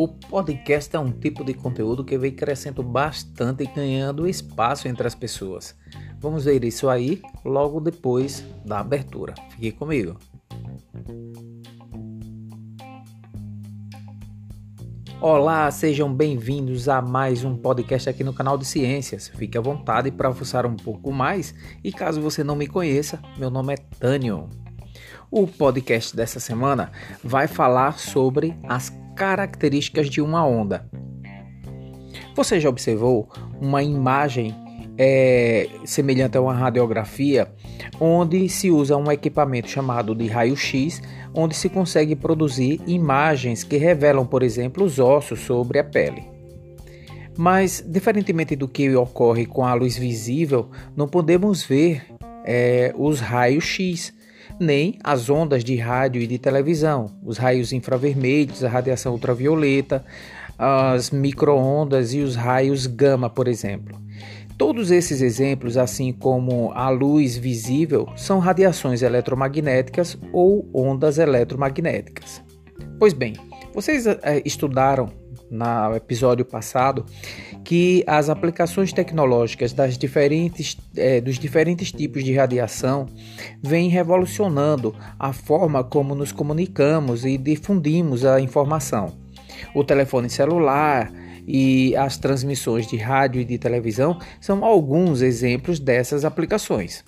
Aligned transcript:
O 0.00 0.08
podcast 0.08 0.96
é 0.96 0.98
um 0.98 1.12
tipo 1.12 1.44
de 1.44 1.52
conteúdo 1.52 2.02
que 2.02 2.16
vem 2.16 2.32
crescendo 2.32 2.82
bastante 2.82 3.64
e 3.64 3.66
ganhando 3.66 4.26
espaço 4.26 4.88
entre 4.88 5.06
as 5.06 5.14
pessoas. 5.14 5.76
Vamos 6.18 6.46
ver 6.46 6.64
isso 6.64 6.88
aí 6.88 7.20
logo 7.44 7.80
depois 7.80 8.42
da 8.64 8.80
abertura. 8.80 9.34
Fique 9.50 9.72
comigo. 9.72 10.16
Olá, 15.20 15.70
sejam 15.70 16.10
bem-vindos 16.10 16.88
a 16.88 17.02
mais 17.02 17.44
um 17.44 17.54
podcast 17.54 18.08
aqui 18.08 18.24
no 18.24 18.32
canal 18.32 18.56
de 18.56 18.64
Ciências. 18.64 19.28
Fique 19.28 19.58
à 19.58 19.60
vontade 19.60 20.10
para 20.10 20.32
fuçar 20.32 20.64
um 20.64 20.76
pouco 20.76 21.12
mais 21.12 21.54
e 21.84 21.92
caso 21.92 22.22
você 22.22 22.42
não 22.42 22.56
me 22.56 22.66
conheça, 22.66 23.20
meu 23.36 23.50
nome 23.50 23.74
é 23.74 23.76
Tânio. 23.76 24.48
O 25.30 25.46
podcast 25.46 26.16
dessa 26.16 26.40
semana 26.40 26.90
vai 27.22 27.46
falar 27.46 27.98
sobre 27.98 28.58
as 28.66 28.88
características 29.20 30.08
de 30.08 30.22
uma 30.22 30.46
onda. 30.46 30.88
Você 32.34 32.58
já 32.58 32.70
observou 32.70 33.28
uma 33.60 33.82
imagem 33.82 34.54
é, 34.96 35.68
semelhante 35.84 36.38
a 36.38 36.40
uma 36.40 36.54
radiografia, 36.54 37.52
onde 38.00 38.48
se 38.48 38.70
usa 38.70 38.96
um 38.96 39.12
equipamento 39.12 39.68
chamado 39.68 40.14
de 40.14 40.26
raio-x, 40.26 41.02
onde 41.34 41.54
se 41.54 41.68
consegue 41.68 42.16
produzir 42.16 42.80
imagens 42.86 43.62
que 43.62 43.76
revelam, 43.76 44.24
por 44.24 44.42
exemplo, 44.42 44.86
os 44.86 44.98
ossos 44.98 45.40
sobre 45.40 45.78
a 45.78 45.84
pele. 45.84 46.24
Mas, 47.36 47.84
diferentemente 47.86 48.56
do 48.56 48.66
que 48.66 48.96
ocorre 48.96 49.44
com 49.44 49.66
a 49.66 49.74
luz 49.74 49.98
visível, 49.98 50.70
não 50.96 51.06
podemos 51.06 51.62
ver 51.62 52.06
é, 52.42 52.94
os 52.96 53.20
raios-x, 53.20 54.14
nem 54.60 54.98
as 55.02 55.30
ondas 55.30 55.64
de 55.64 55.74
rádio 55.76 56.20
e 56.20 56.26
de 56.26 56.38
televisão, 56.38 57.06
os 57.24 57.38
raios 57.38 57.72
infravermelhos, 57.72 58.62
a 58.62 58.68
radiação 58.68 59.12
ultravioleta, 59.12 60.04
as 60.58 61.10
microondas 61.10 62.12
e 62.12 62.20
os 62.20 62.36
raios 62.36 62.86
gama, 62.86 63.30
por 63.30 63.48
exemplo. 63.48 63.98
Todos 64.58 64.90
esses 64.90 65.22
exemplos, 65.22 65.78
assim 65.78 66.12
como 66.12 66.70
a 66.72 66.90
luz 66.90 67.34
visível, 67.34 68.06
são 68.14 68.38
radiações 68.38 69.00
eletromagnéticas 69.00 70.18
ou 70.34 70.68
ondas 70.74 71.16
eletromagnéticas. 71.16 72.42
Pois 72.98 73.14
bem, 73.14 73.32
vocês 73.72 74.06
é, 74.06 74.42
estudaram 74.44 75.08
no 75.50 75.96
episódio 75.96 76.44
passado 76.44 77.06
que 77.64 78.02
as 78.06 78.28
aplicações 78.28 78.92
tecnológicas 78.92 79.72
das 79.72 79.96
diferentes, 79.96 80.76
é, 80.96 81.20
dos 81.20 81.38
diferentes 81.38 81.92
tipos 81.92 82.24
de 82.24 82.34
radiação 82.34 83.06
vêm 83.62 83.88
revolucionando 83.88 84.94
a 85.18 85.32
forma 85.32 85.84
como 85.84 86.14
nos 86.14 86.32
comunicamos 86.32 87.24
e 87.24 87.36
difundimos 87.36 88.24
a 88.24 88.40
informação. 88.40 89.12
O 89.74 89.84
telefone 89.84 90.30
celular 90.30 91.12
e 91.46 91.94
as 91.96 92.16
transmissões 92.16 92.86
de 92.86 92.96
rádio 92.96 93.40
e 93.40 93.44
de 93.44 93.58
televisão 93.58 94.18
são 94.40 94.64
alguns 94.64 95.22
exemplos 95.22 95.78
dessas 95.78 96.24
aplicações. 96.24 97.04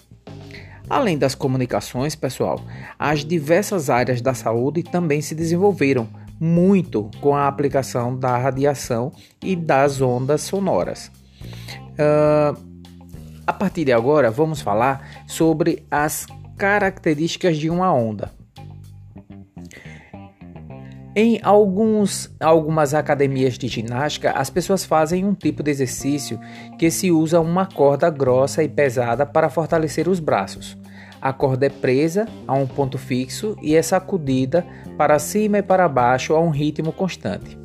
Além 0.89 1.17
das 1.17 1.35
comunicações, 1.35 2.15
pessoal, 2.15 2.61
as 2.99 3.25
diversas 3.25 3.89
áreas 3.89 4.21
da 4.21 4.35
saúde 4.35 4.83
também 4.83 5.23
se 5.23 5.35
desenvolveram 5.35 6.09
muito 6.43 7.09
com 7.21 7.37
a 7.37 7.47
aplicação 7.47 8.19
da 8.19 8.37
radiação 8.37 9.13
e 9.41 9.55
das 9.55 10.01
ondas 10.01 10.41
sonoras. 10.41 11.09
Uh, 11.93 12.61
a 13.47 13.53
partir 13.53 13.85
de 13.85 13.93
agora, 13.93 14.29
vamos 14.29 14.61
falar 14.61 15.23
sobre 15.29 15.87
as 15.89 16.27
características 16.57 17.57
de 17.57 17.71
uma 17.71 17.95
onda. 17.95 18.33
Em 21.15 21.39
alguns, 21.45 22.29
algumas 22.41 22.93
academias 22.93 23.57
de 23.57 23.69
ginástica, 23.69 24.33
as 24.33 24.51
pessoas 24.51 24.85
fazem 24.85 25.25
um 25.25 25.35
tipo 25.35 25.63
de 25.63 25.71
exercício 25.71 26.41
que 26.77 26.91
se 26.91 27.13
usa 27.13 27.39
uma 27.39 27.67
corda 27.67 28.11
grossa 28.11 28.65
e 28.65 28.69
pesada 28.69 29.25
para 29.25 29.49
fortalecer 29.49 30.09
os 30.09 30.19
braços. 30.19 30.82
A 31.23 31.33
corda 31.33 31.67
é 31.67 31.71
presa 31.71 32.27
a 32.49 32.53
um 32.55 32.67
ponto 32.67 32.99
fixo 32.99 33.57
e 33.63 33.77
é 33.77 33.83
sacudida 33.83 34.67
para 34.99 35.21
cima 35.21 35.59
e 35.59 35.63
para 35.63 35.89
baixo 35.89 36.35
a 36.35 36.41
um 36.41 36.51
ritmo 36.51 36.93
constante. 36.93 37.57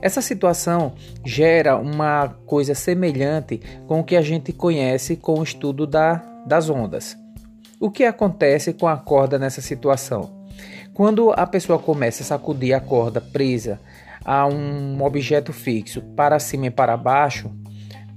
Essa 0.00 0.22
situação 0.22 0.94
gera 1.22 1.76
uma 1.76 2.28
coisa 2.46 2.74
semelhante 2.74 3.60
com 3.86 4.00
o 4.00 4.04
que 4.04 4.16
a 4.16 4.22
gente 4.22 4.52
conhece 4.52 5.16
com 5.16 5.38
o 5.38 5.42
estudo 5.42 5.86
da, 5.86 6.22
das 6.46 6.70
ondas. 6.70 7.14
O 7.78 7.90
que 7.90 8.04
acontece 8.04 8.72
com 8.72 8.88
a 8.88 8.96
corda 8.96 9.38
nessa 9.38 9.60
situação? 9.60 10.46
Quando 10.94 11.30
a 11.32 11.46
pessoa 11.46 11.78
começa 11.78 12.22
a 12.22 12.26
sacudir 12.26 12.72
a 12.72 12.80
corda 12.80 13.20
presa 13.20 13.78
a 14.24 14.46
um 14.46 15.02
objeto 15.02 15.52
fixo 15.52 16.00
para 16.16 16.38
cima 16.38 16.66
e 16.66 16.70
para 16.70 16.96
baixo, 16.96 17.50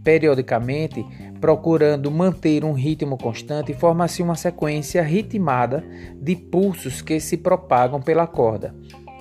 periodicamente, 0.04 1.06
procurando 1.42 2.12
manter 2.12 2.64
um 2.64 2.72
ritmo 2.72 3.18
constante, 3.18 3.74
forma-se 3.74 4.22
uma 4.22 4.36
sequência 4.36 5.02
ritmada 5.02 5.84
de 6.16 6.36
pulsos 6.36 7.02
que 7.02 7.20
se 7.20 7.36
propagam 7.36 8.00
pela 8.00 8.28
corda. 8.28 8.76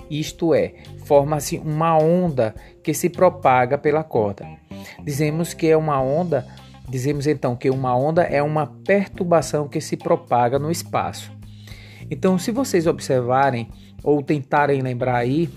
Isto 0.09 0.53
é, 0.53 0.75
forma-se 1.05 1.57
uma 1.57 1.97
onda 1.97 2.53
que 2.83 2.93
se 2.93 3.09
propaga 3.09 3.77
pela 3.77 4.03
corda. 4.03 4.47
Dizemos 5.03 5.53
que 5.55 5.67
é 5.67 5.75
uma 5.75 5.99
onda, 5.99 6.45
dizemos 6.87 7.25
então 7.25 7.55
que 7.55 7.69
uma 7.69 7.97
onda 7.97 8.21
é 8.21 8.43
uma 8.43 8.67
perturbação 8.67 9.67
que 9.67 9.81
se 9.81 9.97
propaga 9.97 10.59
no 10.59 10.69
espaço. 10.69 11.31
Então, 12.09 12.37
se 12.37 12.51
vocês 12.51 12.85
observarem 12.85 13.69
ou 14.03 14.21
tentarem 14.21 14.81
lembrar 14.81 15.15
aí, 15.15 15.49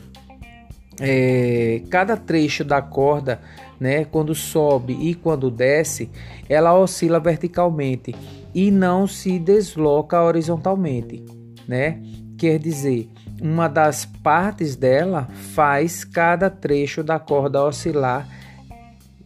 é, 1.00 1.82
cada 1.91 2.16
trecho 2.16 2.65
da 2.65 2.81
corda 2.81 3.41
né, 3.78 4.05
quando 4.05 4.34
sobe 4.34 4.97
e 5.00 5.15
quando 5.15 5.50
desce, 5.50 6.10
ela 6.49 6.78
oscila 6.78 7.19
verticalmente 7.19 8.15
e 8.55 8.71
não 8.71 9.06
se 9.06 9.38
desloca 9.38 10.22
horizontalmente, 10.22 11.25
né? 11.66 12.00
Quer 12.38 12.59
dizer, 12.59 13.09
uma 13.41 13.69
das 13.69 14.05
partes 14.05 14.77
dela 14.77 15.28
faz 15.55 16.05
cada 16.05 16.49
trecho 16.49 17.03
da 17.03 17.19
corda 17.19 17.62
oscilar 17.62 18.28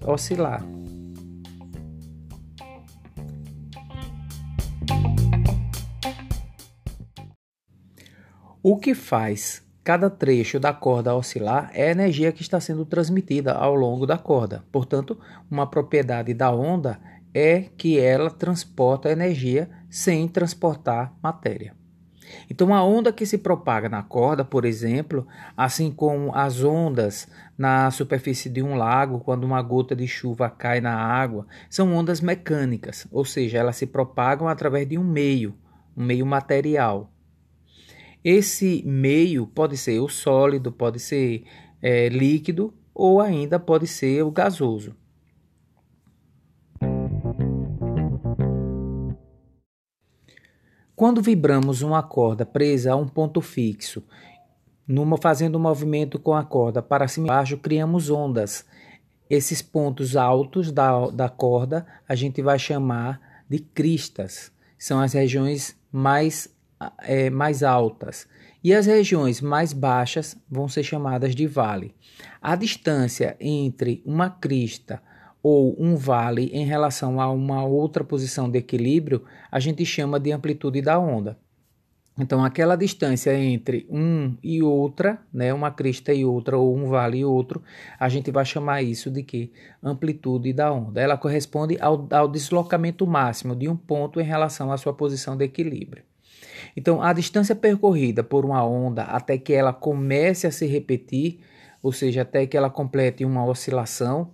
oscilar. 0.04 0.64
O 8.62 8.76
que 8.76 8.94
faz 8.94 9.62
Cada 9.88 10.10
trecho 10.10 10.60
da 10.60 10.70
corda 10.70 11.16
oscilar 11.16 11.70
é 11.72 11.88
a 11.88 11.92
energia 11.92 12.30
que 12.30 12.42
está 12.42 12.60
sendo 12.60 12.84
transmitida 12.84 13.54
ao 13.54 13.74
longo 13.74 14.06
da 14.06 14.18
corda. 14.18 14.62
Portanto, 14.70 15.18
uma 15.50 15.66
propriedade 15.66 16.34
da 16.34 16.50
onda 16.50 17.00
é 17.32 17.70
que 17.74 17.98
ela 17.98 18.28
transporta 18.28 19.10
energia 19.10 19.70
sem 19.88 20.28
transportar 20.28 21.14
matéria. 21.22 21.74
Então, 22.50 22.74
a 22.74 22.84
onda 22.84 23.10
que 23.10 23.24
se 23.24 23.38
propaga 23.38 23.88
na 23.88 24.02
corda, 24.02 24.44
por 24.44 24.66
exemplo, 24.66 25.26
assim 25.56 25.90
como 25.90 26.34
as 26.34 26.62
ondas 26.62 27.26
na 27.56 27.90
superfície 27.90 28.50
de 28.50 28.62
um 28.62 28.74
lago, 28.74 29.20
quando 29.20 29.44
uma 29.44 29.62
gota 29.62 29.96
de 29.96 30.06
chuva 30.06 30.50
cai 30.50 30.82
na 30.82 30.94
água, 30.94 31.46
são 31.70 31.94
ondas 31.94 32.20
mecânicas, 32.20 33.06
ou 33.10 33.24
seja, 33.24 33.56
elas 33.56 33.76
se 33.76 33.86
propagam 33.86 34.48
através 34.48 34.86
de 34.86 34.98
um 34.98 35.04
meio, 35.04 35.54
um 35.96 36.04
meio 36.04 36.26
material. 36.26 37.10
Esse 38.30 38.82
meio 38.84 39.46
pode 39.46 39.78
ser 39.78 40.00
o 40.00 40.08
sólido, 40.10 40.70
pode 40.70 41.00
ser 41.00 41.44
é, 41.80 42.10
líquido 42.10 42.74
ou 42.94 43.22
ainda 43.22 43.58
pode 43.58 43.86
ser 43.86 44.22
o 44.22 44.30
gasoso. 44.30 44.94
Quando 50.94 51.22
vibramos 51.22 51.80
uma 51.80 52.02
corda 52.02 52.44
presa 52.44 52.92
a 52.92 52.96
um 52.96 53.08
ponto 53.08 53.40
fixo, 53.40 54.04
numa, 54.86 55.16
fazendo 55.16 55.56
um 55.56 55.62
movimento 55.62 56.18
com 56.18 56.34
a 56.34 56.44
corda 56.44 56.82
para 56.82 57.08
cima 57.08 57.28
e 57.28 57.30
baixo, 57.30 57.56
criamos 57.56 58.10
ondas. 58.10 58.66
Esses 59.30 59.62
pontos 59.62 60.16
altos 60.16 60.70
da, 60.70 61.06
da 61.06 61.30
corda 61.30 61.86
a 62.06 62.14
gente 62.14 62.42
vai 62.42 62.58
chamar 62.58 63.42
de 63.48 63.58
cristas. 63.58 64.52
São 64.78 65.00
as 65.00 65.14
regiões 65.14 65.74
mais 65.90 66.57
é, 67.00 67.30
mais 67.30 67.62
altas 67.62 68.28
e 68.62 68.74
as 68.74 68.86
regiões 68.86 69.40
mais 69.40 69.72
baixas 69.72 70.36
vão 70.50 70.68
ser 70.68 70.82
chamadas 70.82 71.34
de 71.34 71.46
vale. 71.46 71.94
A 72.42 72.56
distância 72.56 73.36
entre 73.40 74.02
uma 74.04 74.30
crista 74.30 75.00
ou 75.42 75.76
um 75.78 75.96
vale 75.96 76.50
em 76.52 76.64
relação 76.64 77.20
a 77.20 77.30
uma 77.30 77.64
outra 77.64 78.02
posição 78.02 78.50
de 78.50 78.58
equilíbrio 78.58 79.24
a 79.50 79.60
gente 79.60 79.84
chama 79.84 80.18
de 80.18 80.32
amplitude 80.32 80.82
da 80.82 80.98
onda. 80.98 81.38
Então, 82.20 82.44
aquela 82.44 82.74
distância 82.74 83.32
entre 83.38 83.86
um 83.88 84.36
e 84.42 84.60
outra, 84.60 85.22
né, 85.32 85.54
uma 85.54 85.70
crista 85.70 86.12
e 86.12 86.24
outra, 86.24 86.58
ou 86.58 86.76
um 86.76 86.88
vale 86.88 87.18
e 87.18 87.24
outro, 87.24 87.62
a 87.98 88.08
gente 88.08 88.32
vai 88.32 88.44
chamar 88.44 88.82
isso 88.82 89.08
de 89.08 89.22
que? 89.22 89.52
Amplitude 89.80 90.52
da 90.52 90.72
onda. 90.72 91.00
Ela 91.00 91.16
corresponde 91.16 91.78
ao, 91.80 92.08
ao 92.10 92.26
deslocamento 92.26 93.06
máximo 93.06 93.54
de 93.54 93.68
um 93.68 93.76
ponto 93.76 94.20
em 94.20 94.24
relação 94.24 94.72
à 94.72 94.76
sua 94.76 94.92
posição 94.92 95.36
de 95.36 95.44
equilíbrio. 95.44 96.02
Então, 96.76 97.02
a 97.02 97.12
distância 97.12 97.54
percorrida 97.54 98.22
por 98.22 98.44
uma 98.44 98.64
onda 98.64 99.02
até 99.02 99.38
que 99.38 99.52
ela 99.52 99.72
comece 99.72 100.46
a 100.46 100.50
se 100.50 100.66
repetir 100.66 101.40
ou 101.82 101.92
seja, 101.92 102.22
até 102.22 102.46
que 102.46 102.56
ela 102.56 102.70
complete 102.70 103.24
uma 103.24 103.44
oscilação, 103.44 104.32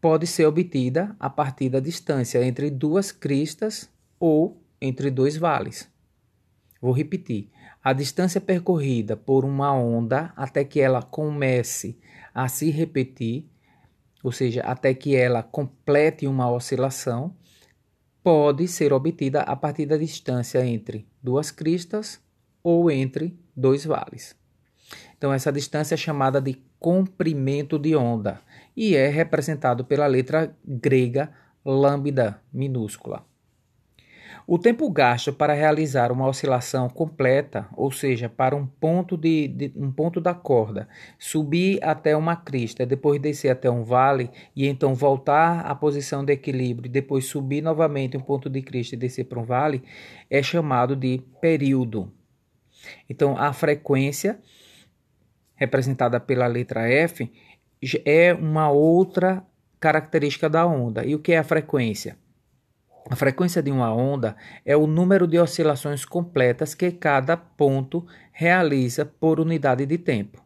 pode 0.00 0.26
ser 0.26 0.46
obtida 0.46 1.14
a 1.18 1.28
partir 1.30 1.68
da 1.68 1.80
distância 1.80 2.44
entre 2.44 2.70
duas 2.70 3.12
cristas 3.12 3.90
ou 4.18 4.60
entre 4.80 5.10
dois 5.10 5.36
vales. 5.36 5.90
Vou 6.80 6.92
repetir. 6.92 7.50
A 7.82 7.92
distância 7.92 8.40
percorrida 8.40 9.16
por 9.16 9.44
uma 9.44 9.72
onda 9.72 10.32
até 10.36 10.64
que 10.64 10.80
ela 10.80 11.02
comece 11.02 11.98
a 12.34 12.48
se 12.48 12.70
repetir, 12.70 13.46
ou 14.22 14.32
seja, 14.32 14.62
até 14.62 14.94
que 14.94 15.14
ela 15.14 15.42
complete 15.42 16.26
uma 16.26 16.50
oscilação, 16.50 17.34
pode 18.24 18.66
ser 18.66 18.90
obtida 18.94 19.42
a 19.42 19.54
partir 19.54 19.84
da 19.84 19.98
distância 19.98 20.64
entre 20.64 21.06
duas 21.22 21.50
cristas 21.50 22.18
ou 22.62 22.90
entre 22.90 23.38
dois 23.54 23.84
vales. 23.84 24.34
Então, 25.16 25.30
essa 25.30 25.52
distância 25.52 25.94
é 25.94 25.98
chamada 25.98 26.40
de 26.40 26.62
comprimento 26.80 27.78
de 27.78 27.94
onda 27.94 28.40
e 28.74 28.96
é 28.96 29.08
representado 29.08 29.84
pela 29.84 30.06
letra 30.06 30.56
grega 30.64 31.30
lambda 31.62 32.40
minúscula. 32.50 33.26
O 34.46 34.58
tempo 34.58 34.90
gasto 34.90 35.32
para 35.32 35.54
realizar 35.54 36.12
uma 36.12 36.26
oscilação 36.26 36.86
completa, 36.90 37.66
ou 37.74 37.90
seja, 37.90 38.28
para 38.28 38.54
um 38.54 38.66
ponto, 38.66 39.16
de, 39.16 39.48
de, 39.48 39.72
um 39.74 39.90
ponto 39.90 40.20
da 40.20 40.34
corda, 40.34 40.86
subir 41.18 41.82
até 41.82 42.14
uma 42.14 42.36
crista, 42.36 42.84
depois 42.84 43.18
descer 43.18 43.48
até 43.48 43.70
um 43.70 43.82
vale 43.82 44.30
e 44.54 44.66
então 44.66 44.94
voltar 44.94 45.60
à 45.60 45.74
posição 45.74 46.22
de 46.22 46.34
equilíbrio, 46.34 46.90
depois 46.90 47.24
subir 47.24 47.62
novamente 47.62 48.18
um 48.18 48.20
ponto 48.20 48.50
de 48.50 48.60
crista 48.60 48.94
e 48.94 48.98
descer 48.98 49.24
para 49.24 49.40
um 49.40 49.44
vale, 49.44 49.82
é 50.28 50.42
chamado 50.42 50.94
de 50.94 51.22
período. 51.40 52.12
Então, 53.08 53.38
a 53.38 53.50
frequência, 53.54 54.38
representada 55.54 56.20
pela 56.20 56.46
letra 56.46 56.86
F, 56.86 57.32
é 58.04 58.34
uma 58.34 58.70
outra 58.70 59.42
característica 59.80 60.50
da 60.50 60.66
onda. 60.66 61.02
E 61.02 61.14
o 61.14 61.18
que 61.18 61.32
é 61.32 61.38
a 61.38 61.44
frequência? 61.44 62.22
A 63.10 63.16
frequência 63.16 63.62
de 63.62 63.70
uma 63.70 63.94
onda 63.94 64.34
é 64.64 64.74
o 64.74 64.86
número 64.86 65.26
de 65.26 65.38
oscilações 65.38 66.06
completas 66.06 66.74
que 66.74 66.90
cada 66.90 67.36
ponto 67.36 68.06
realiza 68.32 69.04
por 69.04 69.38
unidade 69.38 69.84
de 69.84 69.98
tempo. 69.98 70.42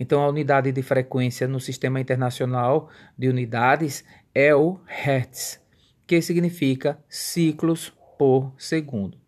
Então, 0.00 0.22
a 0.22 0.28
unidade 0.28 0.72
de 0.72 0.82
frequência 0.82 1.46
no 1.46 1.60
Sistema 1.60 2.00
Internacional 2.00 2.88
de 3.16 3.28
Unidades 3.28 4.04
é 4.34 4.54
o 4.54 4.80
Hertz, 4.86 5.60
que 6.06 6.22
significa 6.22 6.98
ciclos 7.08 7.92
por 8.18 8.54
segundo. 8.56 9.18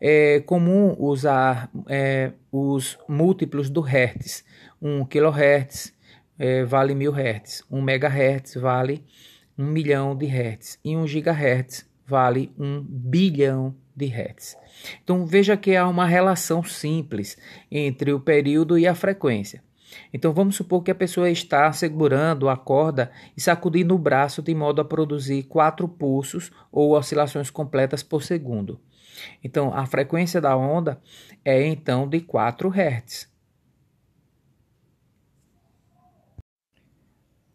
É 0.00 0.40
comum 0.46 0.94
usar 0.98 1.68
é, 1.88 2.32
os 2.52 2.96
múltiplos 3.08 3.68
do 3.68 3.80
Hertz. 3.80 4.44
1 4.80 5.04
kHz 5.06 5.92
é, 6.38 6.64
vale 6.64 6.94
1000 6.94 7.12
Hz, 7.12 7.64
1 7.70 7.78
MHz 7.78 8.54
vale 8.56 9.04
1 9.58 9.64
milhão 9.64 10.16
de 10.16 10.26
Hertz 10.26 10.78
e 10.84 10.96
1 10.96 11.04
GHz 11.06 11.93
vale 12.06 12.52
um 12.58 12.80
bilhão 12.82 13.74
de 13.94 14.06
hertz. 14.06 14.56
Então 15.02 15.24
veja 15.26 15.56
que 15.56 15.76
há 15.76 15.86
uma 15.88 16.06
relação 16.06 16.62
simples 16.62 17.36
entre 17.70 18.12
o 18.12 18.20
período 18.20 18.78
e 18.78 18.86
a 18.86 18.94
frequência. 18.94 19.62
Então 20.12 20.32
vamos 20.32 20.56
supor 20.56 20.82
que 20.82 20.90
a 20.90 20.94
pessoa 20.94 21.30
está 21.30 21.70
segurando 21.72 22.48
a 22.48 22.56
corda 22.56 23.10
e 23.36 23.40
sacudindo 23.40 23.94
o 23.94 23.98
braço 23.98 24.42
de 24.42 24.54
modo 24.54 24.80
a 24.80 24.84
produzir 24.84 25.44
quatro 25.44 25.88
pulsos 25.88 26.50
ou 26.70 26.96
oscilações 26.96 27.50
completas 27.50 28.02
por 28.02 28.22
segundo. 28.22 28.80
Então 29.42 29.72
a 29.72 29.86
frequência 29.86 30.40
da 30.40 30.56
onda 30.56 31.00
é 31.44 31.64
então 31.64 32.08
de 32.08 32.20
4 32.20 32.68
Hz. 32.68 33.32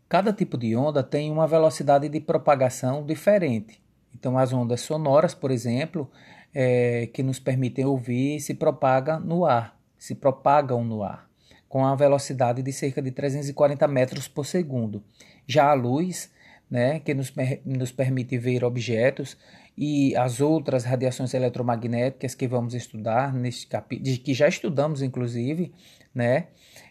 Cada 0.08 0.34
tipo 0.34 0.58
de 0.58 0.76
onda 0.76 1.04
tem 1.04 1.30
uma 1.30 1.46
velocidade 1.46 2.10
de 2.10 2.20
propagação 2.20 3.06
diferente. 3.06 3.80
Então, 4.14 4.38
as 4.38 4.52
ondas 4.52 4.82
sonoras, 4.82 5.34
por 5.34 5.52
exemplo, 5.52 6.10
é, 6.54 7.08
que 7.08 7.24
nos 7.24 7.40
permitem 7.40 7.86
ouvir, 7.86 8.40
se 8.40 8.54
propagam 8.54 9.20
no 9.20 9.46
ar, 9.46 9.80
se 9.98 10.16
propagam 10.16 10.84
no 10.84 11.04
ar, 11.04 11.30
com 11.68 11.86
a 11.86 11.96
velocidade 11.96 12.62
de 12.62 12.72
cerca 12.72 13.02
de 13.02 13.12
340 13.12 13.88
metros 13.88 14.28
por 14.28 14.46
segundo. 14.46 15.04
Já 15.48 15.70
a 15.70 15.74
luz, 15.74 16.32
né, 16.70 17.00
que 17.00 17.14
nos, 17.14 17.34
nos 17.66 17.92
permite 17.92 18.38
ver 18.38 18.64
objetos, 18.64 19.38
e 19.78 20.16
as 20.18 20.42
outras 20.42 20.84
radiações 20.84 21.34
eletromagnéticas 21.34 22.36
que 22.36 22.48
vamos 22.48 22.74
estudar 22.74 23.34
neste 23.34 23.66
capítulo, 23.66 24.18
que 24.18 24.34
já 24.34 24.48
estudamos 24.48 25.02
inclusive, 25.02 25.74
né, 26.14 26.48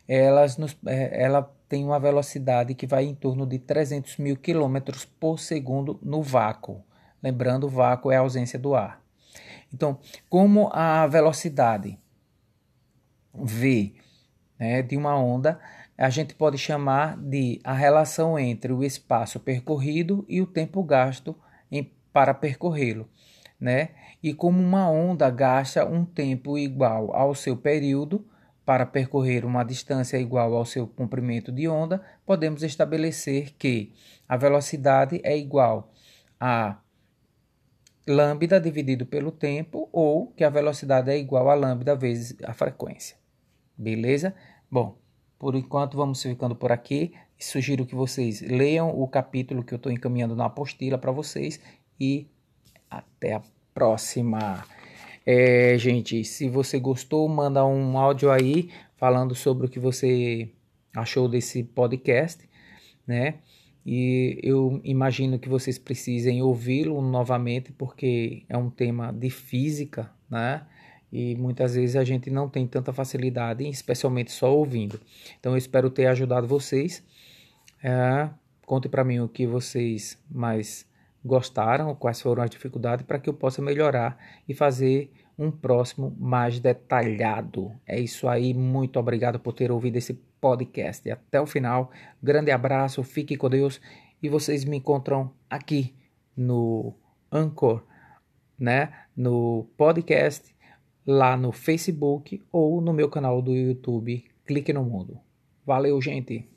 elas 0.06 0.56
nos, 0.56 0.76
é, 0.86 1.22
ela 1.22 1.42
tem 1.68 1.84
uma 1.84 2.00
velocidade 2.00 2.74
que 2.74 2.86
vai 2.86 3.04
em 3.04 3.14
torno 3.14 3.46
de 3.46 3.58
300 3.58 4.16
mil 4.16 4.36
quilômetros 4.36 5.04
por 5.04 5.38
segundo 5.38 6.00
no 6.02 6.22
vácuo. 6.22 6.82
Lembrando, 7.22 7.64
o 7.64 7.70
vácuo 7.70 8.10
é 8.10 8.16
a 8.16 8.20
ausência 8.20 8.58
do 8.58 8.74
ar. 8.74 9.02
Então, 9.72 9.98
como 10.28 10.70
a 10.72 11.06
velocidade 11.06 11.98
v 13.34 13.94
né, 14.58 14.82
de 14.82 14.96
uma 14.96 15.16
onda, 15.16 15.60
a 15.96 16.10
gente 16.10 16.34
pode 16.34 16.56
chamar 16.58 17.16
de 17.16 17.60
a 17.62 17.72
relação 17.72 18.38
entre 18.38 18.72
o 18.72 18.82
espaço 18.82 19.40
percorrido 19.40 20.24
e 20.28 20.40
o 20.40 20.46
tempo 20.46 20.82
gasto 20.82 21.36
em, 21.70 21.92
para 22.12 22.32
percorrê-lo. 22.32 23.08
Né? 23.60 23.90
E 24.22 24.32
como 24.32 24.62
uma 24.62 24.88
onda 24.88 25.28
gasta 25.30 25.84
um 25.84 26.04
tempo 26.04 26.56
igual 26.56 27.14
ao 27.14 27.34
seu 27.34 27.56
período 27.56 28.24
para 28.64 28.86
percorrer 28.86 29.44
uma 29.44 29.64
distância 29.64 30.18
igual 30.18 30.54
ao 30.54 30.64
seu 30.64 30.86
comprimento 30.86 31.50
de 31.50 31.66
onda, 31.66 32.02
podemos 32.24 32.62
estabelecer 32.62 33.54
que 33.58 33.92
a 34.28 34.36
velocidade 34.36 35.20
é 35.24 35.36
igual 35.36 35.90
a 36.38 36.76
lambda 38.08 38.60
dividido 38.60 39.06
pelo 39.06 39.30
tempo 39.30 39.88
ou 39.92 40.28
que 40.28 40.42
a 40.42 40.50
velocidade 40.50 41.10
é 41.10 41.18
igual 41.18 41.50
a 41.50 41.54
lambda 41.54 41.94
vezes 41.94 42.36
a 42.44 42.54
frequência. 42.54 43.16
Beleza? 43.76 44.34
Bom, 44.70 44.98
por 45.38 45.54
enquanto 45.54 45.96
vamos 45.96 46.22
ficando 46.22 46.56
por 46.56 46.72
aqui. 46.72 47.12
Sugiro 47.38 47.86
que 47.86 47.94
vocês 47.94 48.40
leiam 48.40 48.90
o 48.90 49.06
capítulo 49.06 49.62
que 49.62 49.72
eu 49.72 49.76
estou 49.76 49.92
encaminhando 49.92 50.34
na 50.34 50.46
apostila 50.46 50.98
para 50.98 51.12
vocês 51.12 51.60
e 52.00 52.26
até 52.90 53.34
a 53.34 53.42
próxima. 53.72 54.64
É, 55.24 55.76
gente, 55.78 56.24
se 56.24 56.48
você 56.48 56.80
gostou, 56.80 57.28
manda 57.28 57.64
um 57.64 57.96
áudio 57.96 58.30
aí 58.30 58.70
falando 58.96 59.34
sobre 59.34 59.66
o 59.66 59.70
que 59.70 59.78
você 59.78 60.50
achou 60.96 61.28
desse 61.28 61.62
podcast, 61.62 62.48
né? 63.06 63.34
E 63.84 64.38
eu 64.42 64.80
imagino 64.84 65.38
que 65.38 65.48
vocês 65.48 65.78
precisem 65.78 66.42
ouvi-lo 66.42 67.00
novamente 67.00 67.72
porque 67.72 68.44
é 68.48 68.56
um 68.56 68.70
tema 68.70 69.12
de 69.12 69.30
física, 69.30 70.10
né? 70.28 70.66
E 71.10 71.34
muitas 71.36 71.74
vezes 71.74 71.96
a 71.96 72.04
gente 72.04 72.30
não 72.30 72.48
tem 72.48 72.66
tanta 72.66 72.92
facilidade, 72.92 73.66
especialmente 73.66 74.30
só 74.30 74.54
ouvindo. 74.54 75.00
Então 75.40 75.52
eu 75.52 75.58
espero 75.58 75.88
ter 75.88 76.06
ajudado 76.06 76.46
vocês. 76.46 77.02
É, 77.82 78.28
conte 78.66 78.88
para 78.88 79.04
mim 79.04 79.20
o 79.20 79.28
que 79.28 79.46
vocês 79.46 80.22
mais 80.30 80.86
gostaram, 81.24 81.94
quais 81.94 82.20
foram 82.20 82.42
as 82.42 82.50
dificuldades, 82.50 83.06
para 83.06 83.18
que 83.18 83.28
eu 83.28 83.34
possa 83.34 83.62
melhorar 83.62 84.18
e 84.46 84.54
fazer 84.54 85.10
um 85.38 85.50
próximo 85.50 86.14
mais 86.18 86.60
detalhado. 86.60 87.72
É 87.86 87.98
isso 87.98 88.28
aí, 88.28 88.52
muito 88.52 88.98
obrigado 88.98 89.38
por 89.38 89.52
ter 89.52 89.70
ouvido 89.70 89.96
esse 89.96 90.20
podcast. 90.40 91.10
Até 91.10 91.40
o 91.40 91.46
final, 91.46 91.90
grande 92.22 92.50
abraço, 92.50 93.02
fique 93.02 93.36
com 93.36 93.48
Deus 93.48 93.80
e 94.22 94.28
vocês 94.28 94.64
me 94.64 94.76
encontram 94.76 95.32
aqui 95.48 95.94
no 96.36 96.94
Anchor, 97.30 97.82
né? 98.58 98.92
No 99.16 99.68
podcast, 99.76 100.54
lá 101.06 101.36
no 101.36 101.52
Facebook 101.52 102.44
ou 102.50 102.80
no 102.80 102.92
meu 102.92 103.08
canal 103.08 103.40
do 103.40 103.54
YouTube. 103.54 104.24
Clique 104.44 104.72
no 104.72 104.84
mundo. 104.84 105.20
Valeu, 105.64 106.00
gente! 106.00 106.48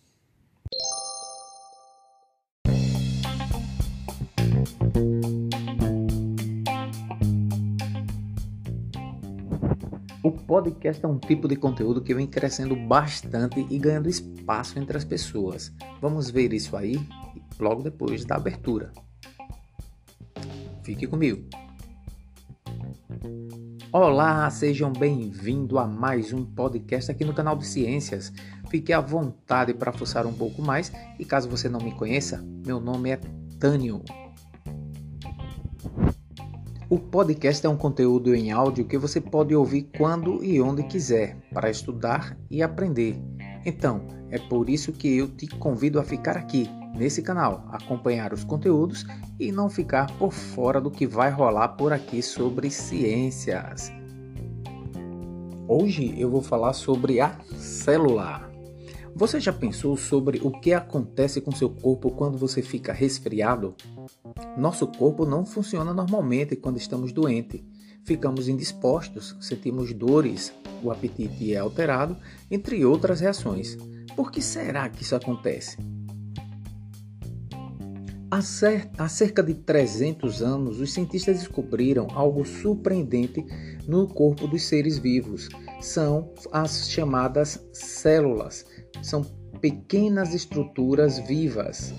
O 10.24 10.32
podcast 10.32 11.04
é 11.04 11.08
um 11.08 11.18
tipo 11.18 11.48
de 11.48 11.56
conteúdo 11.56 12.00
que 12.00 12.14
vem 12.14 12.28
crescendo 12.28 12.76
bastante 12.76 13.66
e 13.72 13.80
ganhando 13.80 14.08
espaço 14.08 14.78
entre 14.78 14.96
as 14.96 15.04
pessoas. 15.04 15.74
Vamos 16.00 16.30
ver 16.30 16.54
isso 16.54 16.78
aí 16.78 16.96
logo 17.60 17.82
depois 17.82 18.24
da 18.24 18.36
abertura. 18.36 18.92
Fique 20.84 21.08
comigo. 21.08 21.44
Olá, 23.92 24.48
sejam 24.52 24.94
bem-vindos 24.94 25.78
a 25.80 25.88
mais 25.88 26.32
um 26.32 26.46
podcast 26.46 27.10
aqui 27.10 27.26
no 27.26 27.34
canal 27.34 27.56
de 27.56 27.66
Ciências. 27.66 28.32
Fique 28.70 28.94
à 28.94 29.02
vontade 29.02 29.74
para 29.74 29.92
fuçar 29.92 30.28
um 30.28 30.34
pouco 30.34 30.62
mais 30.62 30.92
e 31.18 31.26
caso 31.26 31.50
você 31.50 31.68
não 31.68 31.80
me 31.80 31.96
conheça, 31.96 32.46
meu 32.64 32.80
nome 32.80 33.10
é 33.10 33.20
Tânio. 33.60 34.04
O 36.92 37.00
podcast 37.00 37.66
é 37.66 37.70
um 37.70 37.78
conteúdo 37.78 38.36
em 38.36 38.52
áudio 38.52 38.84
que 38.84 38.98
você 38.98 39.22
pode 39.22 39.56
ouvir 39.56 39.90
quando 39.98 40.44
e 40.44 40.62
onde 40.62 40.84
quiser, 40.84 41.38
para 41.54 41.70
estudar 41.70 42.38
e 42.50 42.62
aprender. 42.62 43.16
Então, 43.66 44.06
é 44.30 44.38
por 44.38 44.70
isso 44.70 44.92
que 44.92 45.16
eu 45.16 45.30
te 45.30 45.48
convido 45.48 46.02
a 46.02 46.04
ficar 46.04 46.36
aqui 46.36 46.70
nesse 46.94 47.22
canal, 47.22 47.66
acompanhar 47.72 48.34
os 48.34 48.44
conteúdos 48.44 49.06
e 49.40 49.54
não 49.54 49.70
ficar 49.70 50.08
por 50.18 50.34
fora 50.34 50.82
do 50.82 50.92
que 50.92 51.08
vai 51.08 51.32
rolar 51.32 51.70
por 51.70 51.94
aqui 51.94 52.22
sobre 52.22 52.70
ciências. 52.70 53.90
Hoje 55.70 56.14
eu 56.18 56.30
vou 56.30 56.42
falar 56.42 56.74
sobre 56.74 57.22
a 57.22 57.40
célula. 57.56 58.51
Você 59.16 59.40
já 59.40 59.54
pensou 59.54 59.96
sobre 59.96 60.40
o 60.44 60.52
que 60.52 60.74
acontece 60.74 61.42
com 61.42 61.52
seu 61.52 61.70
corpo 61.70 62.12
quando 62.12 62.38
você 62.38 62.62
fica 62.62 62.92
resfriado? 62.94 63.76
Nosso 64.58 64.88
corpo 64.88 65.26
não 65.26 65.46
funciona 65.46 65.94
normalmente 65.94 66.56
quando 66.56 66.78
estamos 66.78 67.12
doentes. 67.12 67.62
Ficamos 68.04 68.48
indispostos, 68.48 69.36
sentimos 69.40 69.94
dores, 69.94 70.52
o 70.84 70.90
apetite 70.92 71.54
é 71.54 71.58
alterado, 71.58 72.18
entre 72.50 72.84
outras 72.84 73.20
reações. 73.20 73.78
Por 74.16 74.32
que 74.32 74.42
será 74.42 74.90
que 74.90 75.04
isso 75.04 75.16
acontece? 75.16 75.78
Há 78.98 79.08
cerca 79.10 79.44
de 79.44 79.54
300 79.54 80.42
anos, 80.42 80.80
os 80.80 80.94
cientistas 80.94 81.40
descobriram 81.40 82.08
algo 82.14 82.46
surpreendente 82.46 83.46
no 83.86 84.08
corpo 84.08 84.48
dos 84.48 84.64
seres 84.64 84.98
vivos. 84.98 85.50
São 85.82 86.32
as 86.52 86.90
chamadas 86.90 87.60
células. 87.74 88.66
São 89.02 89.24
pequenas 89.60 90.34
estruturas 90.34 91.20
vivas. 91.20 91.94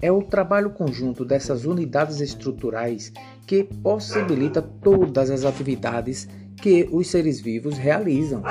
É 0.00 0.12
o 0.12 0.22
trabalho 0.22 0.70
conjunto 0.70 1.24
dessas 1.24 1.64
unidades 1.64 2.20
estruturais 2.20 3.12
que 3.46 3.64
possibilita 3.64 4.60
todas 4.60 5.30
as 5.30 5.44
atividades 5.44 6.28
que 6.60 6.88
os 6.90 7.08
seres 7.08 7.40
vivos 7.40 7.76
realizam. 7.78 8.42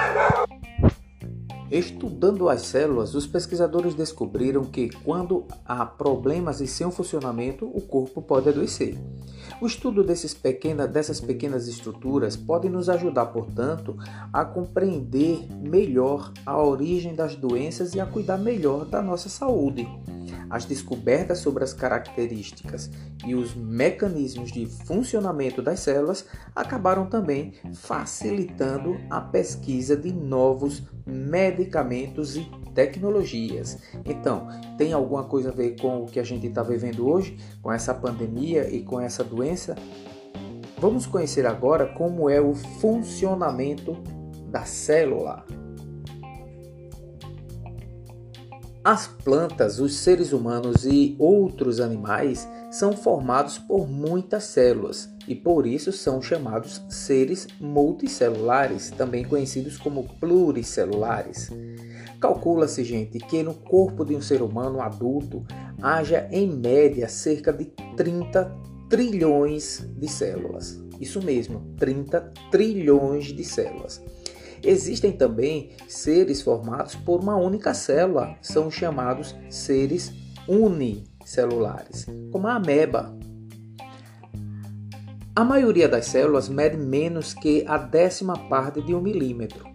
Estudando 1.72 2.48
as 2.48 2.62
células, 2.62 3.16
os 3.16 3.26
pesquisadores 3.26 3.96
descobriram 3.96 4.64
que, 4.64 4.90
quando 5.04 5.46
há 5.66 5.84
problemas 5.86 6.62
em 6.62 6.68
seu 6.68 6.92
funcionamento, 6.92 7.66
o 7.66 7.82
corpo 7.82 8.22
pode 8.22 8.50
adoecer. 8.50 8.96
O 9.60 9.66
estudo 9.66 10.06
pequena, 10.42 10.88
dessas 10.88 11.20
pequenas 11.20 11.68
estruturas 11.68 12.36
pode 12.36 12.70
nos 12.70 12.88
ajudar, 12.88 13.28
portanto, 13.28 13.98
a 14.32 14.46
compreender 14.46 15.48
melhor 15.52 16.32
a 16.46 16.62
origem 16.62 17.16
das 17.16 17.36
doenças 17.36 17.96
e 17.96 18.00
a 18.00 18.06
cuidar 18.06 18.38
melhor 18.38 18.86
da 18.86 19.02
nossa 19.02 19.30
saúde. 19.30 19.88
As 20.50 20.66
descobertas 20.66 21.40
sobre 21.40 21.64
as 21.64 21.74
características 21.74 22.90
e 23.26 23.34
os 23.34 23.56
mecanismos 23.56 24.52
de 24.52 24.66
funcionamento 24.66 25.62
das 25.62 25.80
células 25.80 26.26
acabaram 26.56 27.08
também 27.08 27.54
facilitando 27.74 28.98
a 29.10 29.20
pesquisa 29.20 29.96
de 29.96 30.12
novos 30.12 30.84
medicamentos 31.66 32.38
e 32.38 32.48
tecnologias. 32.74 33.80
Então, 34.06 34.48
tem 34.78 34.94
alguma 34.94 35.24
coisa 35.24 35.50
a 35.50 35.52
ver 35.52 35.76
com 35.80 36.04
o 36.04 36.06
que 36.06 36.20
a 36.20 36.24
gente 36.24 36.48
está 36.48 36.62
vivendo 36.62 37.08
hoje, 37.08 37.38
com 37.62 37.72
essa 37.72 37.94
pandemia 37.94 38.70
e 38.70 38.84
com 38.84 39.00
essa 39.00 39.24
doença? 39.24 39.76
Vamos 40.78 41.06
conhecer 41.06 41.46
agora 41.46 41.88
como 41.88 42.30
é 42.30 42.40
o 42.40 42.54
funcionamento 42.54 43.98
da 44.50 44.64
célula. 44.66 45.46
As 48.84 49.08
plantas, 49.08 49.80
os 49.80 49.96
seres 49.96 50.32
humanos 50.32 50.86
e 50.86 51.16
outros 51.18 51.80
animais 51.80 52.48
são 52.76 52.92
formados 52.92 53.58
por 53.58 53.88
muitas 53.88 54.44
células 54.44 55.10
e 55.26 55.34
por 55.34 55.66
isso 55.66 55.94
são 55.94 56.22
chamados 56.22 56.84
seres 56.90 57.48
multicelulares, 57.58 58.92
também 58.92 59.24
conhecidos 59.24 59.78
como 59.78 60.04
pluricelulares. 60.20 61.50
Calcula-se, 62.20 62.84
gente, 62.84 63.18
que 63.18 63.42
no 63.44 63.54
corpo 63.54 64.04
de 64.04 64.14
um 64.14 64.22
ser 64.22 64.42
humano 64.42 64.82
adulto 64.82 65.46
haja 65.82 66.28
em 66.30 66.52
média 66.52 67.08
cerca 67.08 67.54
de 67.54 67.66
30 67.96 68.54
trilhões 68.90 69.88
de 69.98 70.10
células. 70.10 70.84
Isso 71.00 71.22
mesmo, 71.24 71.74
30 71.78 72.34
trilhões 72.52 73.28
de 73.28 73.44
células. 73.46 74.04
Existem 74.62 75.14
também 75.14 75.70
seres 75.88 76.42
formados 76.42 76.94
por 76.94 77.22
uma 77.22 77.38
única 77.38 77.74
célula, 77.74 78.36
são 78.42 78.70
chamados 78.70 79.34
seres 79.50 80.25
unicelulares, 80.48 82.06
como 82.32 82.48
a 82.48 82.56
ameba. 82.56 83.18
A 85.36 85.44
maioria 85.44 85.90
das 85.90 86.06
células 86.06 86.48
mede 86.48 86.78
menos 86.78 87.34
que 87.34 87.66
a 87.68 87.78
décima 87.78 88.38
parte 88.48 88.82
de 88.82 88.96
um 88.96 89.02
milímetro. 89.02 89.66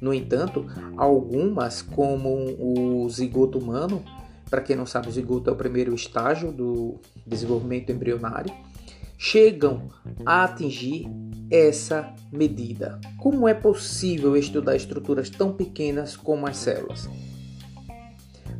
No 0.00 0.14
entanto, 0.14 0.64
algumas, 0.96 1.82
como 1.82 2.30
o 2.58 3.08
zigoto 3.10 3.58
humano, 3.58 4.04
para 4.48 4.60
quem 4.60 4.76
não 4.76 4.86
sabe, 4.86 5.08
o 5.08 5.12
zigoto 5.12 5.50
é 5.50 5.52
o 5.52 5.56
primeiro 5.56 5.94
estágio 5.94 6.52
do 6.52 7.00
desenvolvimento 7.26 7.90
embrionário, 7.90 8.54
chegam 9.18 9.88
a 10.24 10.44
atingir 10.44 11.08
essa 11.50 12.14
medida? 12.32 13.00
Como 13.18 13.48
é 13.48 13.54
possível 13.54 14.36
estudar 14.36 14.76
estruturas 14.76 15.28
tão 15.28 15.52
pequenas 15.52 16.16
como 16.16 16.46
as 16.46 16.58
células? 16.58 17.08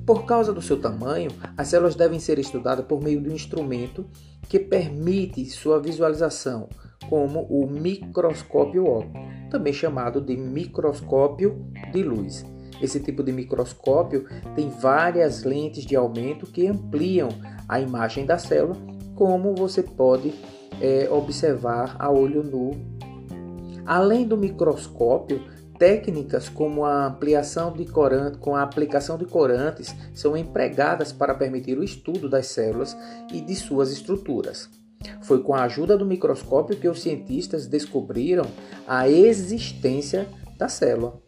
Por 0.08 0.24
causa 0.24 0.54
do 0.54 0.62
seu 0.62 0.80
tamanho, 0.80 1.30
as 1.54 1.68
células 1.68 1.94
devem 1.94 2.18
ser 2.18 2.38
estudadas 2.38 2.82
por 2.86 2.98
meio 2.98 3.20
de 3.20 3.28
um 3.28 3.34
instrumento 3.34 4.06
que 4.48 4.58
permite 4.58 5.44
sua 5.44 5.78
visualização, 5.78 6.66
como 7.10 7.42
o 7.42 7.66
microscópio 7.66 8.86
óptico, 8.86 9.18
também 9.50 9.70
chamado 9.70 10.18
de 10.18 10.34
microscópio 10.34 11.62
de 11.92 12.02
luz. 12.02 12.42
Esse 12.80 13.00
tipo 13.00 13.22
de 13.22 13.32
microscópio 13.32 14.24
tem 14.54 14.70
várias 14.70 15.44
lentes 15.44 15.84
de 15.84 15.94
aumento 15.94 16.46
que 16.46 16.66
ampliam 16.66 17.28
a 17.68 17.78
imagem 17.78 18.24
da 18.24 18.38
célula, 18.38 18.78
como 19.14 19.54
você 19.54 19.82
pode 19.82 20.32
é, 20.80 21.06
observar 21.10 21.96
a 21.98 22.10
olho 22.10 22.42
nu. 22.42 22.70
Além 23.84 24.26
do 24.26 24.38
microscópio, 24.38 25.42
técnicas 25.78 26.48
como 26.48 26.84
a 26.84 27.06
ampliação 27.06 27.72
de 27.72 27.84
corante, 27.86 28.38
com 28.38 28.56
a 28.56 28.62
aplicação 28.62 29.16
de 29.16 29.24
corantes 29.24 29.94
são 30.12 30.36
empregadas 30.36 31.12
para 31.12 31.34
permitir 31.34 31.78
o 31.78 31.84
estudo 31.84 32.28
das 32.28 32.48
células 32.48 32.96
e 33.32 33.40
de 33.40 33.54
suas 33.54 33.90
estruturas. 33.90 34.68
Foi 35.22 35.42
com 35.42 35.54
a 35.54 35.62
ajuda 35.62 35.96
do 35.96 36.04
microscópio 36.04 36.76
que 36.76 36.88
os 36.88 37.00
cientistas 37.00 37.66
descobriram 37.66 38.44
a 38.86 39.08
existência 39.08 40.28
da 40.58 40.68
célula. 40.68 41.20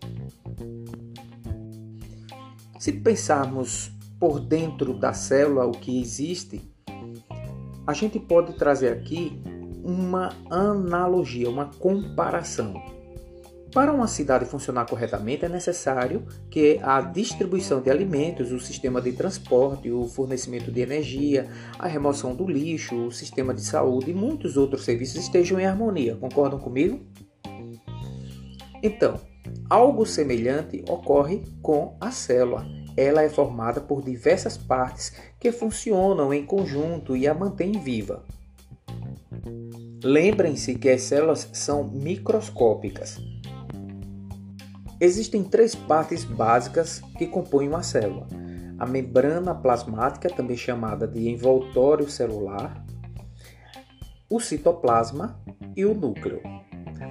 Se 2.79 2.93
pensarmos 2.93 3.93
por 4.19 4.41
dentro 4.41 4.99
da 4.99 5.13
célula 5.13 5.67
o 5.67 5.73
que 5.73 6.01
existe, 6.01 6.61
a 7.87 7.93
gente 7.93 8.19
pode 8.19 8.55
trazer 8.55 8.93
aqui 8.93 9.41
uma 9.85 10.33
analogia, 10.51 11.49
uma 11.49 11.67
comparação. 11.67 13.00
Para 13.73 13.93
uma 13.93 14.09
cidade 14.09 14.45
funcionar 14.45 14.87
corretamente, 14.87 15.45
é 15.45 15.49
necessário 15.49 16.27
que 16.51 16.81
a 16.83 17.01
distribuição 17.01 17.81
de 17.81 17.89
alimentos, 17.89 18.51
o 18.51 18.59
sistema 18.59 19.01
de 19.01 19.13
transporte, 19.13 19.91
o 19.91 20.09
fornecimento 20.09 20.73
de 20.73 20.81
energia, 20.81 21.49
a 21.79 21.87
remoção 21.87 22.35
do 22.35 22.49
lixo, 22.49 23.07
o 23.07 23.13
sistema 23.13 23.55
de 23.55 23.63
saúde 23.63 24.11
e 24.11 24.15
muitos 24.15 24.57
outros 24.57 24.85
serviços 24.85 25.17
estejam 25.23 25.61
em 25.61 25.67
harmonia. 25.67 26.17
Concordam 26.17 26.59
comigo? 26.59 27.01
Então, 28.83 29.21
algo 29.69 30.05
semelhante 30.05 30.85
ocorre 30.89 31.45
com 31.63 31.97
a 32.01 32.11
célula 32.11 32.67
ela 32.97 33.23
é 33.23 33.29
formada 33.29 33.81
por 33.81 34.03
diversas 34.03 34.57
partes 34.57 35.13
que 35.39 35.51
funcionam 35.53 36.35
em 36.35 36.45
conjunto 36.45 37.17
e 37.17 37.27
a 37.27 37.35
mantêm 37.35 37.73
viva. 37.73 38.25
Lembrem-se 40.03 40.75
que 40.75 40.89
as 40.89 41.03
células 41.03 41.49
são 41.53 41.85
microscópicas. 41.85 43.19
Existem 45.01 45.43
três 45.43 45.75
partes 45.75 46.25
básicas 46.25 47.01
que 47.17 47.27
compõem 47.27 47.69
uma 47.69 47.83
célula: 47.83 48.27
a 48.79 48.87
membrana 48.87 49.55
plasmática, 49.55 50.29
também 50.29 50.57
chamada 50.57 51.09
de 51.09 51.29
envoltório 51.29 52.09
celular, 52.11 52.85
o 54.29 54.39
citoplasma 54.39 55.41
e 55.75 55.87
o 55.87 55.95
núcleo. 55.95 56.43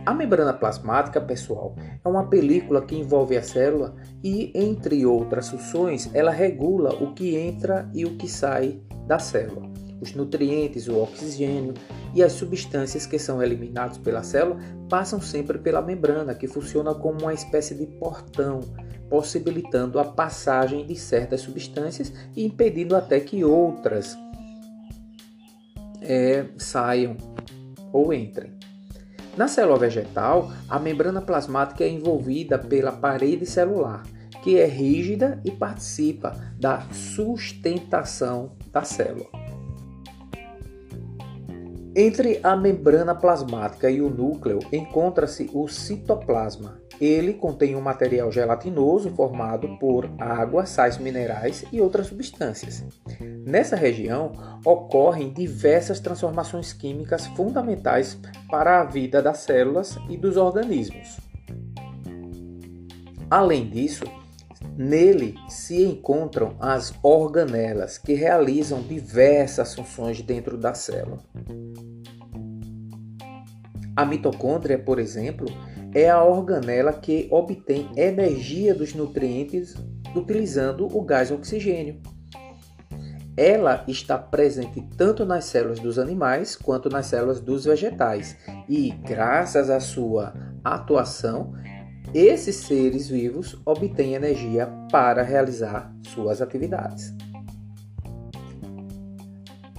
A 0.06 0.14
membrana 0.14 0.54
plasmática, 0.54 1.20
pessoal, 1.20 1.76
é 2.04 2.08
uma 2.08 2.28
película 2.28 2.82
que 2.82 2.96
envolve 2.96 3.36
a 3.36 3.42
célula 3.42 3.96
e, 4.24 4.52
entre 4.54 5.06
outras 5.06 5.50
funções, 5.50 6.10
ela 6.14 6.32
regula 6.32 6.94
o 7.04 7.14
que 7.14 7.36
entra 7.36 7.90
e 7.94 8.06
o 8.06 8.16
que 8.16 8.28
sai 8.28 8.82
da 9.08 9.18
célula. 9.18 9.79
Os 10.02 10.14
nutrientes, 10.14 10.88
o 10.88 10.98
oxigênio 10.98 11.74
e 12.16 12.24
as 12.24 12.32
substâncias 12.34 13.06
que 13.06 13.20
são 13.20 13.44
eliminados 13.44 13.98
pela 13.98 14.24
célula 14.24 14.60
passam 14.90 15.22
sempre 15.22 15.58
pela 15.58 15.82
membrana, 15.82 16.34
que 16.34 16.48
funciona 16.48 16.94
como 16.96 17.22
uma 17.22 17.34
espécie 17.34 17.76
de 17.76 17.86
portão, 17.86 18.62
possibilitando 19.10 20.00
a 20.00 20.06
passagem 20.06 20.86
de 20.86 20.96
certas 20.96 21.42
substâncias 21.42 22.14
e 22.36 22.46
impedindo 22.46 22.96
até 22.96 23.20
que 23.20 23.44
outras 23.44 24.18
é, 26.02 26.46
saiam 26.58 27.18
ou 27.92 28.14
entrem. 28.14 28.58
Na 29.38 29.48
célula 29.48 29.80
vegetal, 29.80 30.52
a 30.68 30.80
membrana 30.80 31.22
plasmática 31.22 31.84
é 31.84 31.90
envolvida 31.90 32.58
pela 32.58 32.92
parede 32.92 33.46
celular, 33.46 34.04
que 34.44 34.58
é 34.58 34.66
rígida 34.66 35.40
e 35.46 35.52
participa 35.52 36.36
da 36.60 36.82
sustentação 36.92 38.58
da 38.72 38.84
célula. 38.84 39.39
Entre 41.96 42.40
a 42.44 42.56
membrana 42.56 43.16
plasmática 43.16 43.90
e 43.90 44.02
o 44.02 44.10
núcleo 44.10 44.60
encontra-se 44.72 45.50
o 45.54 45.68
citoplasma. 45.68 46.80
Ele 47.02 47.34
contém 47.34 47.76
um 47.76 47.82
material 47.82 48.32
gelatinoso 48.32 49.10
formado 49.12 49.78
por 49.80 50.10
água, 50.20 50.66
sais 50.66 50.98
minerais 50.98 51.66
e 51.72 51.82
outras 51.82 52.08
substâncias. 52.08 52.86
Nessa 53.46 53.76
região 53.76 54.34
ocorrem 54.66 55.34
diversas 55.34 56.00
transformações 56.00 56.74
químicas 56.74 57.26
fundamentais 57.28 58.20
para 58.50 58.82
a 58.82 58.84
vida 58.84 59.22
das 59.22 59.40
células 59.40 59.98
e 60.10 60.18
dos 60.18 60.38
organismos. 60.38 61.18
Além 63.32 63.70
disso, 63.70 64.04
Nele 64.80 65.36
se 65.50 65.84
encontram 65.84 66.56
as 66.58 66.94
organelas, 67.04 67.98
que 67.98 68.14
realizam 68.14 68.82
diversas 68.82 69.76
funções 69.76 70.22
dentro 70.22 70.58
da 70.58 70.74
célula. 70.74 71.20
A 73.94 74.06
mitocôndria, 74.06 74.80
por 74.80 74.98
exemplo, 74.98 75.48
é 75.94 76.10
a 76.10 76.24
organela 76.24 76.94
que 76.94 77.28
obtém 77.30 77.90
energia 77.98 78.74
dos 78.74 78.94
nutrientes 78.94 79.76
utilizando 80.16 80.88
o 80.96 81.02
gás 81.02 81.30
oxigênio. 81.30 82.02
Ela 83.36 83.84
está 83.86 84.18
presente 84.18 84.82
tanto 84.96 85.26
nas 85.26 85.44
células 85.44 85.82
dos 85.82 86.00
animais 86.00 86.56
quanto 86.56 86.88
nas 86.88 87.08
células 87.08 87.42
dos 87.42 87.66
vegetais 87.66 88.38
e, 88.70 88.92
graças 88.92 89.70
à 89.70 89.82
sua 89.82 90.34
atuação, 90.64 91.54
esses 92.14 92.56
seres 92.56 93.08
vivos 93.08 93.60
obtêm 93.66 94.16
energia 94.16 94.68
para 94.92 95.22
realizar 95.22 95.94
suas 96.08 96.42
atividades. 96.42 97.14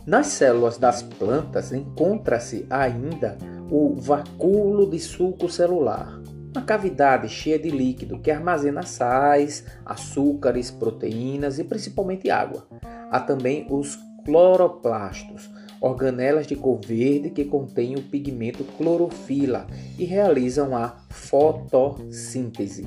Nas 0.06 0.28
células 0.28 0.78
das 0.78 1.02
plantas 1.02 1.72
encontra-se 1.72 2.66
ainda 2.70 3.36
o 3.70 3.94
vacúolo 3.94 4.88
de 4.88 4.98
suco 4.98 5.48
celular, 5.48 6.20
uma 6.54 6.62
cavidade 6.62 7.28
cheia 7.28 7.58
de 7.58 7.70
líquido 7.70 8.18
que 8.18 8.30
armazena 8.30 8.82
sais, 8.82 9.64
açúcares, 9.84 10.70
proteínas 10.70 11.58
e 11.58 11.64
principalmente 11.64 12.30
água. 12.30 12.66
Há 13.10 13.20
também 13.20 13.66
os 13.70 13.98
cloroplastos, 14.24 15.50
organelas 15.80 16.46
de 16.46 16.54
cor 16.54 16.78
verde 16.84 17.30
que 17.30 17.44
contêm 17.44 17.96
o 17.96 18.02
pigmento 18.02 18.64
clorofila 18.76 19.66
e 19.98 20.04
realizam 20.04 20.76
a 20.76 20.96
fotossíntese. 21.08 22.86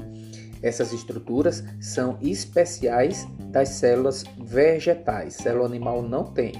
Essas 0.62 0.94
estruturas 0.94 1.64
são 1.82 2.18
especiais 2.22 3.28
das 3.50 3.70
células 3.70 4.24
vegetais, 4.46 5.36
célula 5.36 5.66
animal 5.66 6.02
não 6.02 6.24
tem. 6.24 6.54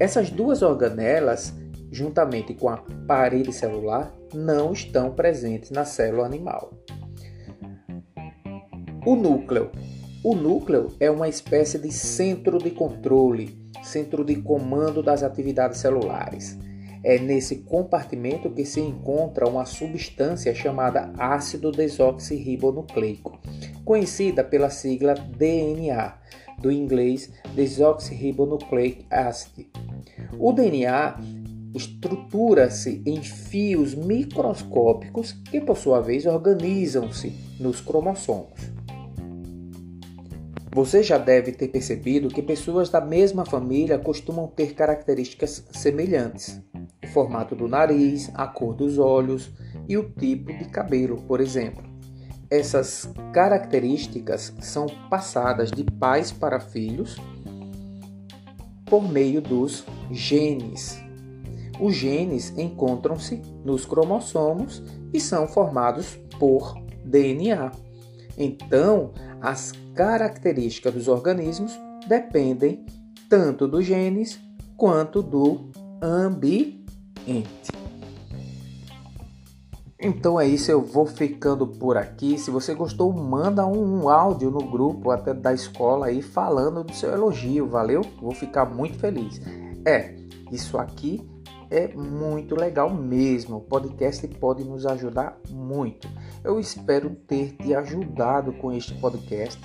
Essas 0.00 0.30
duas 0.30 0.62
organelas, 0.62 1.54
juntamente 1.92 2.54
com 2.54 2.68
a 2.68 2.78
parede 3.06 3.52
celular, 3.52 4.12
não 4.34 4.72
estão 4.72 5.12
presentes 5.12 5.70
na 5.70 5.84
célula 5.84 6.26
animal. 6.26 6.72
O 9.06 9.14
núcleo. 9.14 9.70
O 10.24 10.34
núcleo 10.34 10.88
é 10.98 11.08
uma 11.08 11.28
espécie 11.28 11.78
de 11.78 11.92
centro 11.92 12.58
de 12.58 12.70
controle 12.72 13.67
centro 13.88 14.24
de 14.24 14.36
comando 14.36 15.02
das 15.02 15.22
atividades 15.22 15.78
celulares. 15.78 16.58
É 17.02 17.18
nesse 17.18 17.56
compartimento 17.56 18.50
que 18.50 18.64
se 18.64 18.80
encontra 18.80 19.48
uma 19.48 19.64
substância 19.64 20.54
chamada 20.54 21.12
ácido 21.16 21.70
desoxirribonucleico, 21.70 23.38
conhecida 23.84 24.42
pela 24.42 24.68
sigla 24.68 25.14
DNA, 25.14 26.14
do 26.60 26.72
inglês 26.72 27.30
Desoxyribonucleic 27.54 29.06
Acid. 29.10 29.68
O 30.38 30.52
DNA 30.52 31.20
estrutura-se 31.74 33.02
em 33.06 33.22
fios 33.22 33.94
microscópicos 33.94 35.32
que, 35.32 35.60
por 35.60 35.76
sua 35.76 36.00
vez, 36.00 36.26
organizam-se 36.26 37.32
nos 37.60 37.80
cromossomos. 37.80 38.77
Você 40.78 41.02
já 41.02 41.18
deve 41.18 41.50
ter 41.50 41.66
percebido 41.66 42.28
que 42.28 42.40
pessoas 42.40 42.88
da 42.88 43.00
mesma 43.00 43.44
família 43.44 43.98
costumam 43.98 44.46
ter 44.46 44.74
características 44.74 45.66
semelhantes. 45.72 46.62
O 47.04 47.08
formato 47.08 47.56
do 47.56 47.66
nariz, 47.66 48.30
a 48.32 48.46
cor 48.46 48.76
dos 48.76 48.96
olhos 48.96 49.50
e 49.88 49.96
o 49.96 50.08
tipo 50.08 50.56
de 50.56 50.66
cabelo, 50.66 51.16
por 51.22 51.40
exemplo. 51.40 51.82
Essas 52.48 53.12
características 53.32 54.54
são 54.60 54.86
passadas 55.10 55.72
de 55.72 55.82
pais 55.82 56.30
para 56.30 56.60
filhos 56.60 57.16
por 58.86 59.02
meio 59.02 59.42
dos 59.42 59.84
genes. 60.12 61.02
Os 61.80 61.96
genes 61.96 62.56
encontram-se 62.56 63.42
nos 63.64 63.84
cromossomos 63.84 64.80
e 65.12 65.18
são 65.18 65.48
formados 65.48 66.16
por 66.38 66.80
DNA. 67.04 67.72
Então, 68.38 69.10
as 69.40 69.72
características 69.98 70.94
dos 70.94 71.08
organismos 71.08 71.76
dependem 72.06 72.86
tanto 73.28 73.66
dos 73.66 73.84
genes 73.84 74.38
quanto 74.76 75.20
do 75.20 75.72
ambiente. 76.00 77.72
Então 80.00 80.38
é 80.38 80.46
isso, 80.46 80.70
eu 80.70 80.80
vou 80.80 81.04
ficando 81.04 81.66
por 81.66 81.96
aqui. 81.96 82.38
Se 82.38 82.48
você 82.48 82.76
gostou, 82.76 83.12
manda 83.12 83.66
um 83.66 84.08
áudio 84.08 84.52
no 84.52 84.70
grupo 84.70 85.10
até 85.10 85.34
da 85.34 85.52
escola 85.52 86.06
aí 86.06 86.22
falando 86.22 86.84
do 86.84 86.94
seu 86.94 87.10
elogio, 87.10 87.66
valeu? 87.66 88.02
Vou 88.22 88.30
ficar 88.30 88.66
muito 88.66 88.96
feliz. 89.00 89.40
É, 89.84 90.14
isso 90.52 90.78
aqui 90.78 91.28
é 91.70 91.88
muito 91.88 92.54
legal 92.54 92.92
mesmo. 92.92 93.56
O 93.56 93.60
podcast 93.60 94.26
pode 94.28 94.64
nos 94.64 94.86
ajudar 94.86 95.38
muito. 95.50 96.08
Eu 96.42 96.58
espero 96.58 97.10
ter 97.10 97.56
te 97.56 97.74
ajudado 97.74 98.52
com 98.54 98.72
este 98.72 98.94
podcast. 98.94 99.60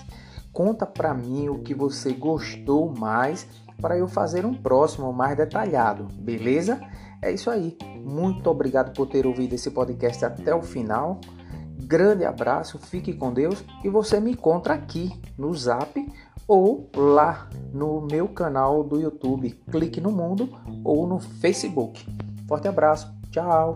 Conta 0.51 0.85
para 0.85 1.13
mim 1.13 1.49
o 1.49 1.59
que 1.59 1.73
você 1.73 2.13
gostou 2.13 2.93
mais 2.93 3.47
para 3.81 3.97
eu 3.97 4.07
fazer 4.07 4.45
um 4.45 4.53
próximo 4.53 5.11
mais 5.11 5.35
detalhado, 5.35 6.07
beleza? 6.13 6.79
É 7.21 7.31
isso 7.31 7.49
aí. 7.49 7.77
Muito 8.03 8.49
obrigado 8.49 8.93
por 8.93 9.07
ter 9.07 9.25
ouvido 9.25 9.53
esse 9.53 9.71
podcast 9.71 10.23
até 10.23 10.53
o 10.53 10.61
final. 10.61 11.19
Grande 11.85 12.23
abraço, 12.23 12.77
fique 12.77 13.13
com 13.13 13.33
Deus 13.33 13.63
e 13.83 13.89
você 13.89 14.19
me 14.19 14.31
encontra 14.31 14.73
aqui 14.73 15.11
no 15.37 15.53
Zap 15.53 15.93
ou 16.53 16.87
lá 16.95 17.49
no 17.73 17.99
meu 17.99 18.27
canal 18.27 18.83
do 18.83 19.01
YouTube, 19.01 19.49
Clique 19.71 19.99
no 19.99 20.11
Mundo 20.11 20.47
ou 20.83 21.07
no 21.07 21.19
Facebook. 21.19 22.05
Forte 22.47 22.67
abraço, 22.67 23.11
tchau! 23.31 23.75